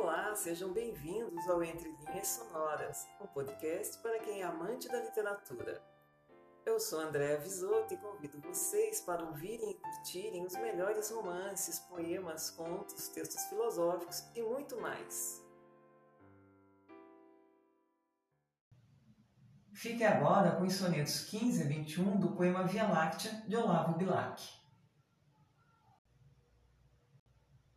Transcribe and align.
Olá, 0.00 0.32
sejam 0.36 0.72
bem-vindos 0.72 1.48
ao 1.48 1.60
Entre 1.60 1.90
Linhas 1.90 2.28
Sonoras, 2.28 3.04
um 3.20 3.26
podcast 3.26 3.98
para 3.98 4.20
quem 4.20 4.42
é 4.42 4.44
amante 4.44 4.86
da 4.86 5.02
literatura. 5.02 5.82
Eu 6.64 6.78
sou 6.78 7.00
Andréa 7.00 7.36
Visoto 7.40 7.92
e 7.92 7.96
convido 7.96 8.40
vocês 8.40 9.00
para 9.00 9.24
ouvirem 9.24 9.72
e 9.72 9.74
curtirem 9.74 10.46
os 10.46 10.52
melhores 10.52 11.10
romances, 11.10 11.80
poemas, 11.80 12.48
contos, 12.48 13.08
textos 13.08 13.42
filosóficos 13.46 14.22
e 14.36 14.40
muito 14.40 14.80
mais. 14.80 15.44
Fique 19.74 20.04
agora 20.04 20.52
com 20.52 20.62
os 20.62 20.74
sonetos 20.74 21.24
15 21.24 21.64
a 21.64 21.66
21 21.66 22.20
do 22.20 22.36
poema 22.36 22.62
Via 22.62 22.86
Láctea, 22.86 23.32
de 23.48 23.56
Olavo 23.56 23.98
Bilac. 23.98 24.48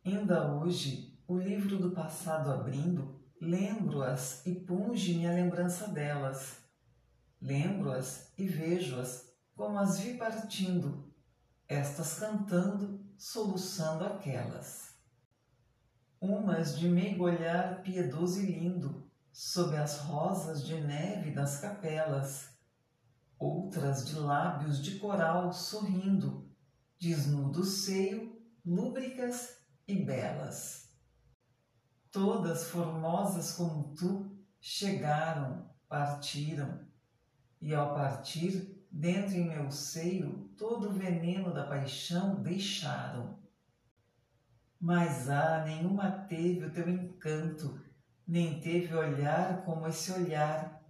Ainda 0.04 0.52
hoje, 0.54 1.11
o 1.26 1.38
livro 1.38 1.78
do 1.78 1.90
passado 1.90 2.50
abrindo, 2.50 3.20
lembro-as 3.40 4.44
e 4.46 4.54
punge-me 4.54 5.26
a 5.26 5.32
lembrança 5.32 5.88
delas 5.88 6.62
Lembro-as 7.42 8.32
e 8.38 8.46
vejo-as 8.46 9.28
como 9.56 9.76
as 9.76 9.98
vi 9.98 10.16
partindo, 10.16 11.12
estas 11.66 12.20
cantando, 12.20 13.04
soluçando 13.18 14.04
aquelas. 14.04 14.94
Umas 16.20 16.78
de 16.78 16.88
meigo 16.88 17.24
olhar 17.24 17.82
piedoso 17.82 18.40
e 18.40 18.46
lindo, 18.46 19.10
sob 19.32 19.76
as 19.76 19.98
rosas 19.98 20.64
de 20.64 20.80
neve 20.80 21.32
das 21.32 21.60
capelas, 21.60 22.50
outras 23.36 24.06
de 24.06 24.14
lábios 24.14 24.80
de 24.80 25.00
coral 25.00 25.52
sorrindo, 25.52 26.48
desnudo 26.96 27.64
seio, 27.64 28.40
lúbricas 28.64 29.56
e 29.88 29.96
belas. 29.96 30.81
Todas 32.12 32.64
formosas 32.64 33.52
como 33.52 33.94
tu 33.94 34.30
chegaram, 34.60 35.68
partiram, 35.88 36.80
e 37.60 37.74
ao 37.74 37.94
partir, 37.94 38.86
dentro 38.90 39.34
em 39.34 39.48
meu 39.48 39.70
seio, 39.70 40.50
todo 40.58 40.90
o 40.90 40.92
veneno 40.92 41.54
da 41.54 41.66
paixão 41.66 42.42
deixaram. 42.42 43.38
Mas 44.78 45.30
ah, 45.30 45.64
nenhuma 45.64 46.10
teve 46.10 46.66
o 46.66 46.70
teu 46.70 46.88
encanto, 46.88 47.80
nem 48.28 48.60
teve 48.60 48.94
olhar 48.94 49.64
como 49.64 49.86
esse 49.86 50.12
olhar, 50.12 50.82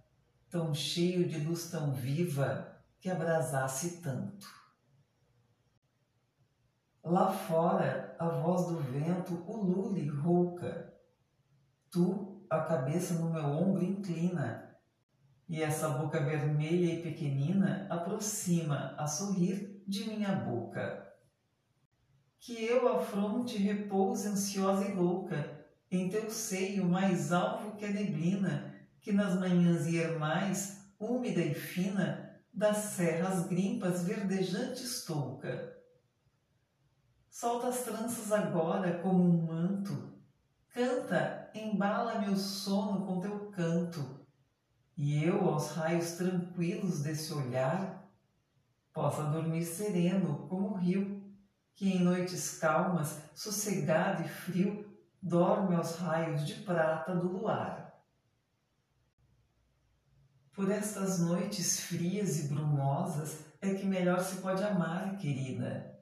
tão 0.49 0.73
cheio 0.73 1.27
de 1.27 1.39
luz 1.39 1.69
tão 1.71 1.93
viva, 1.93 2.81
que 2.99 3.09
abrasasse 3.09 4.01
tanto. 4.01 4.47
Lá 7.03 7.31
fora, 7.31 8.15
a 8.17 8.27
voz 8.29 8.67
do 8.67 8.79
vento 8.79 9.33
ulule 9.45 10.07
rouca. 10.07 10.92
Tu, 11.93 12.43
a 12.49 12.61
cabeça 12.61 13.13
no 13.13 13.29
meu 13.29 13.45
ombro 13.45 13.83
inclina, 13.83 14.75
e 15.47 15.61
essa 15.61 15.89
boca 15.89 16.19
vermelha 16.19 16.91
e 16.91 17.03
pequenina 17.03 17.85
aproxima 17.87 18.95
a 18.97 19.05
sorrir 19.05 19.83
de 19.87 20.09
minha 20.09 20.33
boca. 20.33 21.07
Que 22.39 22.65
eu 22.65 22.87
a 22.87 22.99
fronte 22.99 23.59
repouse 23.59 24.27
ansiosa 24.27 24.87
e 24.87 24.93
louca, 24.95 25.67
em 25.91 26.09
teu 26.09 26.31
seio 26.31 26.83
mais 26.83 27.31
alvo 27.31 27.75
que 27.75 27.85
a 27.85 27.91
neblina, 27.91 28.73
que 28.99 29.11
nas 29.11 29.39
manhãs 29.39 29.85
iermais, 29.85 30.89
úmida 30.99 31.41
e 31.41 31.53
fina, 31.53 32.41
das 32.51 32.77
serras 32.77 33.45
grimpas 33.45 34.03
verdejantes 34.03 35.05
touca. 35.05 35.77
Solta 37.29 37.67
as 37.67 37.83
tranças 37.83 38.31
agora 38.31 38.97
como 38.97 39.23
um 39.23 39.45
manto, 39.45 40.17
canta, 40.69 41.42
embala 41.53 42.19
meu 42.19 42.35
sono 42.35 43.05
com 43.05 43.21
teu 43.21 43.51
canto, 43.51 44.23
e 44.95 45.23
eu, 45.23 45.47
aos 45.47 45.71
raios 45.71 46.11
tranquilos 46.13 47.01
desse 47.01 47.33
olhar, 47.33 48.07
possa 48.91 49.23
dormir 49.23 49.63
sereno 49.63 50.47
como 50.47 50.69
o 50.69 50.73
rio, 50.75 51.23
que 51.73 51.89
em 51.89 52.03
noites 52.03 52.59
calmas, 52.59 53.19
sossegado 53.33 54.23
e 54.23 54.29
frio, 54.29 54.93
dorme 55.21 55.75
aos 55.75 55.95
raios 55.95 56.45
de 56.45 56.55
prata 56.61 57.15
do 57.15 57.27
luar. 57.29 57.83
Por 60.53 60.69
estas 60.69 61.19
noites 61.19 61.79
frias 61.79 62.39
e 62.39 62.47
brumosas 62.49 63.39
é 63.59 63.73
que 63.73 63.87
melhor 63.87 64.19
se 64.19 64.35
pode 64.41 64.63
amar, 64.63 65.17
querida. 65.17 65.92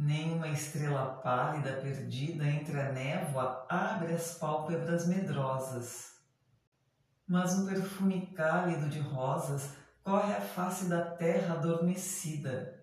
Nem 0.00 0.32
uma 0.32 0.48
estrela 0.48 1.20
pálida 1.22 1.72
perdida 1.82 2.46
entre 2.46 2.80
a 2.80 2.92
névoa 2.92 3.66
abre 3.68 4.14
as 4.14 4.34
pálpebras 4.38 5.08
medrosas 5.08 6.18
mas 7.28 7.58
um 7.58 7.66
perfume 7.66 8.26
cálido 8.28 8.88
de 8.88 9.00
rosas 9.00 9.72
corre 10.02 10.32
a 10.32 10.40
face 10.40 10.86
da 10.86 11.04
terra 11.04 11.56
adormecida. 11.56 12.74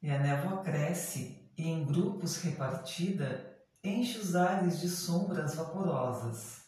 E 0.00 0.10
a 0.10 0.18
névoa 0.18 0.62
cresce 0.62 1.52
e, 1.54 1.68
em 1.68 1.84
grupos 1.84 2.38
repartida, 2.38 3.54
enche 3.84 4.18
os 4.18 4.34
ares 4.34 4.80
de 4.80 4.88
sombras 4.88 5.54
vaporosas. 5.54 6.64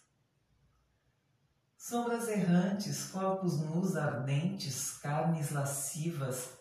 Sombras 1.79 2.29
errantes, 2.29 3.07
corpos 3.07 3.59
nus 3.61 3.97
ardentes, 3.97 4.99
carnes 4.99 5.51
lascivas, 5.51 6.58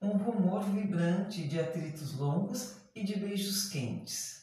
um 0.00 0.16
rumor 0.16 0.62
vibrante 0.62 1.46
de 1.46 1.60
atritos 1.60 2.16
longos 2.16 2.76
e 2.94 3.04
de 3.04 3.18
beijos 3.18 3.68
quentes 3.68 4.40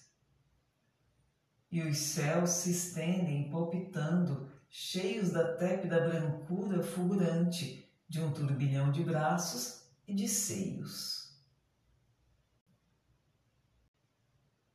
e 1.72 1.81
os 1.81 1.97
céus 1.97 2.51
se 2.51 2.72
estendem 2.72 3.50
palpitando, 3.50 4.50
cheios 4.69 5.31
da 5.31 5.56
tépida 5.56 6.00
brancura 6.00 6.81
fulgurante 6.81 7.88
de 8.07 8.22
um 8.22 8.31
turbilhão 8.31 8.91
de 8.91 9.03
braços 9.03 9.84
e 10.07 10.13
de 10.13 10.28
seios. 10.28 11.38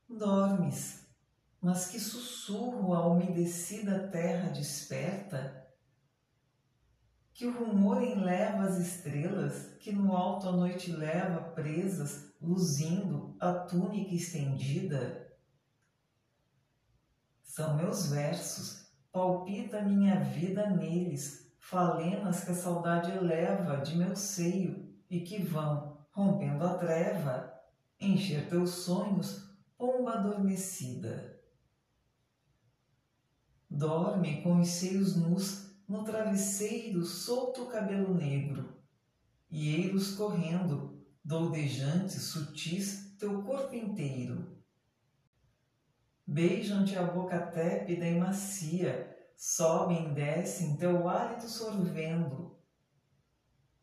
Dormes, 0.09 1.07
mas 1.61 1.87
que 1.87 1.99
sussurro 1.99 2.95
a 2.95 3.07
umedecida 3.07 4.09
terra 4.09 4.51
desperta, 4.51 5.62
que 7.33 7.47
o 7.47 7.53
rumor 7.53 8.03
enleva 8.03 8.65
as 8.65 8.79
estrelas 8.79 9.75
que 9.79 9.93
no 9.93 10.15
alto 10.17 10.49
a 10.49 10.53
noite 10.53 10.93
leva 10.93 11.41
presas, 11.41 12.33
luzindo 12.41 13.35
a 13.41 13.53
túnica 13.53 14.15
estendida 14.15 15.23
são 17.53 17.77
meus 17.77 18.07
versos, 18.07 18.87
palpita 19.13 19.83
minha 19.83 20.19
vida 20.21 20.71
neles, 20.71 21.53
falenas 21.59 22.45
que 22.45 22.51
a 22.51 22.55
saudade 22.55 23.11
eleva 23.11 23.77
de 23.77 23.95
meu 23.95 24.17
seio 24.17 24.89
e 25.11 25.21
que 25.21 25.43
vão, 25.43 25.99
rompendo 26.13 26.65
a 26.65 26.79
treva, 26.79 27.53
encher 28.01 28.49
teus 28.49 28.71
sonhos, 28.71 29.55
pomba 29.77 30.15
adormecida. 30.15 31.39
Dorme 33.69 34.41
com 34.41 34.59
os 34.59 34.69
seios 34.69 35.15
nus 35.15 35.72
no 35.93 36.03
travesseiro 36.05 37.05
solto 37.05 37.65
o 37.65 37.69
cabelo 37.69 38.15
negro, 38.15 38.83
e 39.51 39.69
eiros 39.69 40.15
correndo, 40.15 41.07
doldejantes, 41.23 42.23
sutis, 42.23 43.15
teu 43.19 43.43
corpo 43.43 43.75
inteiro 43.75 44.53
Beijam-te 46.27 46.97
a 46.97 47.03
boca 47.03 47.39
tépida 47.39 48.07
e 48.07 48.19
macia, 48.19 49.15
sobem 49.37 50.11
e 50.11 50.15
descem, 50.15 50.77
teu 50.77 51.09
hálito 51.09 51.49
sorvendo. 51.49 52.57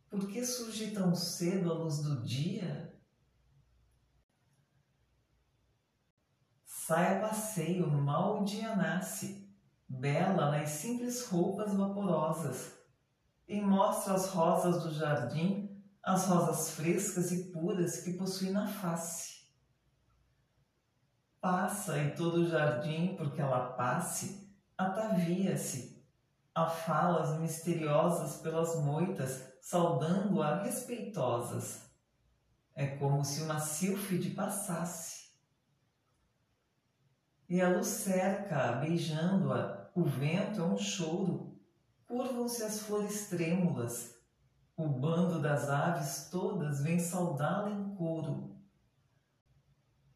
Por 0.09 0.27
que 0.27 0.43
surge 0.43 0.91
tão 0.91 1.13
cedo 1.13 1.71
a 1.71 1.75
luz 1.75 1.99
do 1.99 2.23
dia? 2.23 2.97
Sai 6.63 7.17
a 7.17 7.21
passeio, 7.21 7.87
mal 7.87 8.41
o 8.41 8.45
dia 8.45 8.75
nasce, 8.75 9.48
bela 9.89 10.51
nas 10.51 10.69
simples 10.69 11.25
roupas 11.25 11.73
vaporosas, 11.73 12.73
e 13.47 13.59
mostra 13.59 14.13
as 14.13 14.27
rosas 14.29 14.83
do 14.83 14.93
jardim, 14.93 15.83
as 16.03 16.27
rosas 16.27 16.71
frescas 16.71 17.31
e 17.31 17.45
puras 17.51 18.01
que 18.01 18.13
possui 18.13 18.51
na 18.51 18.67
face 18.67 19.39
Passa 21.41 21.97
em 21.97 22.13
todo 22.15 22.41
o 22.41 22.49
jardim 22.49 23.15
porque 23.15 23.39
ela 23.39 23.71
passe, 23.71 24.53
atavia-se, 24.77 26.05
a 26.53 26.67
falas 26.67 27.39
misteriosas 27.39 28.41
pelas 28.41 28.75
moitas, 28.75 29.41
saudando-a 29.61 30.61
respeitosas. 30.61 31.89
É 32.75 32.87
como 32.97 33.23
se 33.23 33.41
uma 33.43 33.59
sílfide 33.59 34.31
passasse. 34.31 35.29
E 37.47 37.61
a 37.61 37.69
luz 37.69 37.87
cerca, 37.87 38.73
beijando-a, 38.73 39.78
o 39.95 40.03
vento 40.03 40.61
é 40.61 40.63
um 40.63 40.77
choro, 40.77 41.59
curvam-se 42.07 42.63
as 42.63 42.81
flores 42.81 43.29
trêmulas, 43.29 44.15
o 44.75 44.87
bando 44.87 45.41
das 45.41 45.69
aves 45.69 46.29
todas 46.29 46.81
vem 46.81 46.99
saudá-la 46.99 47.71
em 47.71 47.95
coro. 47.95 48.55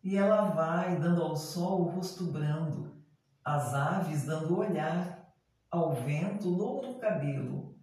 E 0.03 0.15
ela 0.15 0.49
vai 0.49 0.99
dando 0.99 1.21
ao 1.21 1.35
sol 1.35 1.81
o 1.81 1.89
rosto 1.89 2.25
brando, 2.25 3.03
as 3.43 3.73
aves 3.73 4.25
dando 4.25 4.57
olhar, 4.57 5.33
ao 5.69 5.93
vento 5.93 6.49
louro 6.49 6.99
cabelo, 6.99 7.77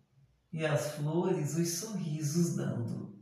e 0.52 0.64
às 0.64 0.92
flores 0.92 1.56
os 1.56 1.78
sorrisos 1.78 2.56
dando. 2.56 3.20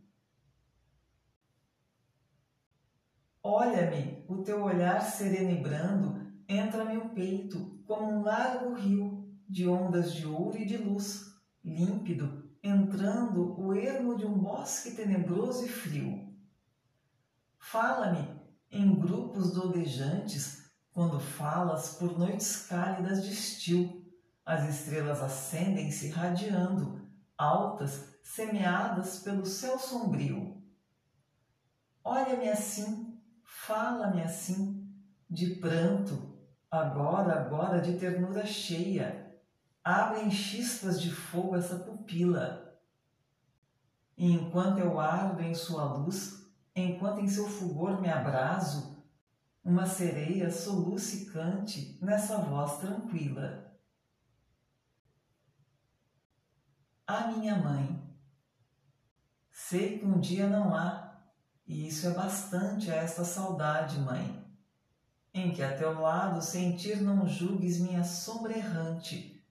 Olha-me, 3.42 4.24
o 4.28 4.42
teu 4.42 4.62
olhar 4.62 5.00
sereno 5.00 5.50
e 5.50 5.62
brando 5.62 6.27
entra 6.48 6.84
meu 6.84 7.10
peito 7.10 7.78
como 7.86 8.10
um 8.10 8.22
largo 8.22 8.74
rio 8.74 9.28
de 9.46 9.68
ondas 9.68 10.14
de 10.14 10.26
ouro 10.26 10.58
e 10.58 10.64
de 10.64 10.78
luz, 10.78 11.34
límpido, 11.62 12.50
entrando 12.62 13.60
o 13.60 13.74
ermo 13.74 14.16
de 14.16 14.24
um 14.26 14.38
bosque 14.38 14.92
tenebroso 14.92 15.64
e 15.64 15.68
frio. 15.68 16.34
Fala-me 17.58 18.38
em 18.70 18.98
grupos 18.98 19.52
dodejantes 19.52 20.70
quando 20.92 21.20
falas 21.20 21.94
por 21.94 22.18
noites 22.18 22.66
cálidas 22.66 23.22
de 23.22 23.32
estio. 23.32 24.06
As 24.44 24.68
estrelas 24.68 25.20
acendem-se 25.20 26.08
radiando, 26.08 27.06
altas, 27.36 28.18
semeadas 28.22 29.20
pelo 29.20 29.44
céu 29.44 29.78
sombrio. 29.78 30.62
Olha-me 32.02 32.48
assim, 32.48 33.20
fala-me 33.44 34.22
assim, 34.22 34.90
de 35.28 35.56
pranto, 35.56 36.37
agora, 36.70 37.40
agora 37.40 37.80
de 37.80 37.98
ternura 37.98 38.44
cheia. 38.46 39.36
Abre 39.82 40.20
em 40.20 40.30
chispas 40.30 41.00
de 41.00 41.10
fogo 41.10 41.56
essa 41.56 41.76
pupila. 41.78 42.78
E 44.16 44.32
enquanto 44.32 44.78
eu 44.78 44.98
ardo 44.98 45.42
em 45.42 45.54
sua 45.54 45.84
luz, 45.84 46.46
enquanto 46.74 47.20
em 47.20 47.28
seu 47.28 47.48
fulgor 47.48 48.00
me 48.00 48.10
abraso, 48.10 48.98
uma 49.64 49.86
sereia 49.86 50.50
soluce 50.50 51.22
e 51.22 51.26
cante 51.26 51.98
nessa 52.02 52.38
voz 52.38 52.78
tranquila. 52.78 53.72
A 57.06 57.28
minha 57.28 57.56
mãe. 57.56 58.02
Sei 59.50 59.98
que 59.98 60.06
um 60.06 60.18
dia 60.18 60.48
não 60.48 60.74
há, 60.74 61.22
e 61.66 61.86
isso 61.86 62.06
é 62.06 62.10
bastante 62.10 62.90
a 62.90 62.94
esta 62.94 63.24
saudade, 63.24 63.98
mãe, 64.00 64.47
em 65.38 65.52
que 65.52 65.62
a 65.62 65.76
teu 65.76 66.00
lado 66.00 66.42
sentir 66.42 67.00
não 67.00 67.26
julgues 67.26 67.78
minha 67.78 68.04
sombra 68.04 68.56
errante, 68.56 69.42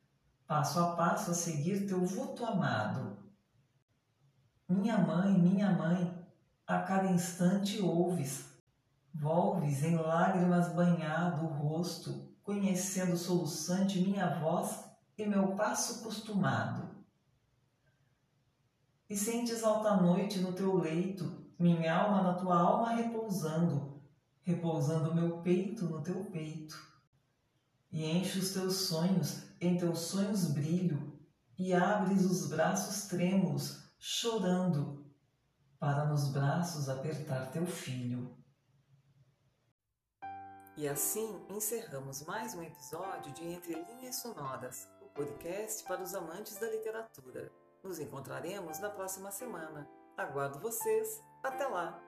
passo 0.45 0.79
a 0.79 0.95
passo 0.95 1.31
a 1.31 1.33
seguir 1.33 1.87
teu 1.87 2.05
vulto 2.05 2.45
amado. 2.45 3.17
Minha 4.67 4.97
mãe, 4.97 5.31
minha 5.31 5.71
mãe, 5.71 6.13
a 6.65 6.79
cada 6.79 7.07
instante 7.07 7.81
ouves, 7.81 8.57
Volves 9.19 9.83
em 9.83 9.95
lágrimas 9.95 10.71
banhado 10.73 11.45
o 11.45 11.47
rosto, 11.47 12.29
conhecendo 12.43 13.17
soluçante 13.17 13.99
minha 13.99 14.39
voz 14.39 14.85
e 15.17 15.25
meu 15.25 15.55
passo 15.55 16.03
costumado. 16.03 16.87
E 19.09 19.17
sentes 19.17 19.63
alta 19.63 19.95
noite 19.95 20.37
no 20.37 20.53
teu 20.53 20.75
leito, 20.75 21.47
minha 21.57 21.95
alma 21.95 22.21
na 22.21 22.33
tua 22.35 22.59
alma 22.59 22.91
repousando, 22.91 23.96
repousando 24.47 25.13
meu 25.13 25.41
peito 25.41 25.89
no 25.89 26.01
teu 26.01 26.23
peito. 26.23 26.81
E 27.91 28.05
enche 28.05 28.39
os 28.39 28.53
teus 28.53 28.75
sonhos, 28.75 29.43
em 29.59 29.77
teus 29.77 29.99
sonhos 29.99 30.45
brilho, 30.53 31.19
e 31.59 31.73
abres 31.73 32.23
os 32.23 32.47
braços 32.47 33.09
trêmulos, 33.09 33.91
chorando, 33.99 35.05
para 35.77 36.05
nos 36.05 36.29
braços 36.29 36.87
apertar 36.87 37.51
teu 37.51 37.65
filho. 37.65 38.37
E 40.77 40.87
assim 40.87 41.45
encerramos 41.49 42.23
mais 42.23 42.55
um 42.55 42.63
episódio 42.63 43.33
de 43.33 43.45
Entre 43.45 43.73
Linhas 43.73 44.15
Sonoras, 44.15 44.87
o 45.01 45.09
podcast 45.09 45.83
para 45.83 46.01
os 46.01 46.15
amantes 46.15 46.57
da 46.57 46.71
literatura. 46.71 47.51
Nos 47.83 47.99
encontraremos 47.99 48.79
na 48.79 48.89
próxima 48.89 49.29
semana. 49.29 49.89
Aguardo 50.15 50.57
vocês. 50.59 51.21
Até 51.43 51.67
lá! 51.67 52.06